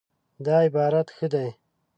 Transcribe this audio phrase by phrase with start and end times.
[0.45, 1.49] دا عبارت ښه دی